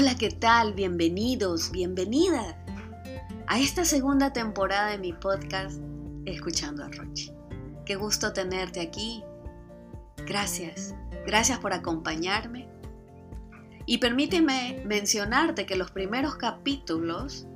Hola, 0.00 0.14
¿qué 0.16 0.30
tal? 0.30 0.72
Bienvenidos, 0.72 1.70
bienvenida 1.72 2.56
a 3.46 3.60
esta 3.60 3.84
segunda 3.84 4.32
temporada 4.32 4.92
de 4.92 4.96
mi 4.96 5.12
podcast 5.12 5.78
Escuchando 6.24 6.82
a 6.82 6.88
Rochi. 6.88 7.30
Qué 7.84 7.96
gusto 7.96 8.32
tenerte 8.32 8.80
aquí. 8.80 9.22
Gracias, 10.26 10.94
gracias 11.26 11.58
por 11.58 11.74
acompañarme. 11.74 12.66
Y 13.84 13.98
permíteme 13.98 14.82
mencionarte 14.86 15.66
que 15.66 15.76
los 15.76 15.90
primeros 15.90 16.36
capítulos 16.36 17.46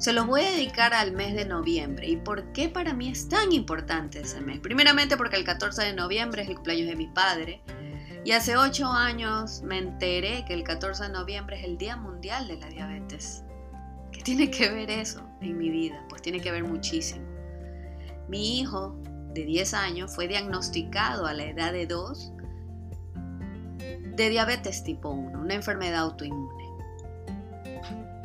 se 0.00 0.12
los 0.12 0.26
voy 0.26 0.40
a 0.40 0.50
dedicar 0.50 0.94
al 0.94 1.12
mes 1.12 1.36
de 1.36 1.44
noviembre. 1.44 2.08
¿Y 2.08 2.16
por 2.16 2.52
qué 2.52 2.68
para 2.68 2.94
mí 2.94 3.10
es 3.10 3.28
tan 3.28 3.52
importante 3.52 4.22
ese 4.22 4.40
mes? 4.40 4.58
Primeramente 4.58 5.16
porque 5.16 5.36
el 5.36 5.44
14 5.44 5.84
de 5.84 5.94
noviembre 5.94 6.42
es 6.42 6.48
el 6.48 6.56
cumpleaños 6.56 6.88
de 6.88 6.96
mi 6.96 7.06
padre 7.06 7.62
y 8.24 8.32
hace 8.32 8.56
ocho 8.56 8.86
años 8.86 9.62
me 9.62 9.78
enteré 9.78 10.44
que 10.44 10.54
el 10.54 10.62
14 10.62 11.04
de 11.04 11.08
noviembre 11.08 11.58
es 11.58 11.64
el 11.64 11.76
Día 11.76 11.96
Mundial 11.96 12.46
de 12.46 12.56
la 12.56 12.68
Diabetes. 12.68 13.42
¿Qué 14.12 14.22
tiene 14.22 14.50
que 14.50 14.70
ver 14.70 14.90
eso 14.90 15.22
en 15.40 15.58
mi 15.58 15.70
vida? 15.70 16.04
Pues 16.08 16.22
tiene 16.22 16.40
que 16.40 16.52
ver 16.52 16.62
muchísimo. 16.62 17.26
Mi 18.28 18.60
hijo 18.60 18.96
de 19.34 19.44
10 19.44 19.74
años 19.74 20.14
fue 20.14 20.28
diagnosticado 20.28 21.26
a 21.26 21.32
la 21.32 21.44
edad 21.46 21.72
de 21.72 21.86
2 21.86 22.32
de 24.14 24.28
diabetes 24.28 24.84
tipo 24.84 25.08
1, 25.08 25.40
una 25.40 25.54
enfermedad 25.54 26.02
autoinmune. 26.02 26.68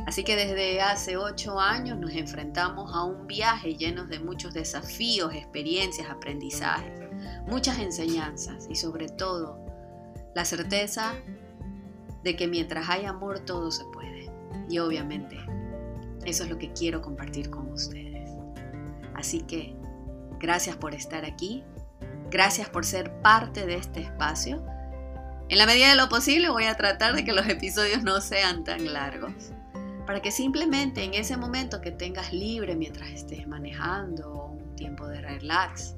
Así 0.05 0.23
que 0.23 0.35
desde 0.35 0.79
hace 0.79 1.17
8 1.17 1.59
años 1.59 1.97
nos 1.97 2.11
enfrentamos 2.11 2.93
a 2.93 3.03
un 3.03 3.25
viaje 3.25 3.75
lleno 3.75 4.05
de 4.05 4.19
muchos 4.19 4.53
desafíos, 4.53 5.33
experiencias, 5.33 6.09
aprendizajes, 6.09 7.01
muchas 7.47 7.79
enseñanzas 7.79 8.67
y 8.69 8.75
sobre 8.75 9.09
todo 9.09 9.66
la 10.37 10.45
certeza 10.45 11.15
de 12.23 12.35
que 12.35 12.47
mientras 12.47 12.89
hay 12.89 13.05
amor 13.05 13.39
todo 13.39 13.71
se 13.71 13.83
puede. 13.85 14.29
Y 14.69 14.77
obviamente 14.77 15.35
eso 16.25 16.43
es 16.43 16.49
lo 16.51 16.59
que 16.59 16.71
quiero 16.73 17.01
compartir 17.01 17.49
con 17.49 17.71
ustedes. 17.71 18.29
Así 19.15 19.41
que 19.41 19.75
gracias 20.39 20.75
por 20.75 20.93
estar 20.93 21.25
aquí, 21.25 21.63
gracias 22.29 22.69
por 22.69 22.85
ser 22.85 23.19
parte 23.23 23.65
de 23.65 23.77
este 23.77 24.01
espacio. 24.01 24.63
En 25.49 25.57
la 25.57 25.65
medida 25.65 25.89
de 25.89 25.95
lo 25.95 26.07
posible 26.07 26.51
voy 26.51 26.65
a 26.65 26.77
tratar 26.77 27.15
de 27.15 27.25
que 27.25 27.33
los 27.33 27.47
episodios 27.47 28.03
no 28.03 28.21
sean 28.21 28.63
tan 28.63 28.93
largos, 28.93 29.33
para 30.05 30.21
que 30.21 30.29
simplemente 30.29 31.03
en 31.03 31.15
ese 31.15 31.35
momento 31.35 31.81
que 31.81 31.89
tengas 31.89 32.31
libre 32.31 32.75
mientras 32.75 33.09
estés 33.09 33.47
manejando 33.47 34.51
un 34.51 34.75
tiempo 34.75 35.07
de 35.07 35.19
relax, 35.19 35.95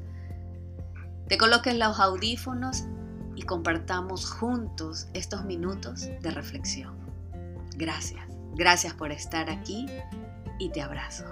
te 1.28 1.38
coloques 1.38 1.76
los 1.76 2.00
audífonos 2.00 2.86
y 3.40 3.44
compartamos 3.44 4.30
juntos 4.30 5.08
estos 5.14 5.46
minutos 5.46 6.10
de 6.22 6.30
reflexión. 6.30 6.94
Gracias, 7.78 8.22
gracias 8.56 8.94
por 8.94 9.14
estar 9.14 9.50
aquí 9.50 9.86
y 10.60 10.70
te 10.72 10.82
abrazo. 10.82 11.24